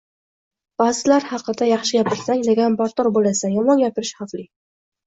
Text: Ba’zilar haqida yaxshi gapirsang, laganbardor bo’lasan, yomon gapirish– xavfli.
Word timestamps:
Ba’zilar 0.81 1.27
haqida 1.33 1.67
yaxshi 1.73 2.01
gapirsang, 2.01 2.43
laganbardor 2.49 3.13
bo’lasan, 3.21 3.57
yomon 3.61 3.87
gapirish– 3.89 4.17
xavfli. 4.23 4.51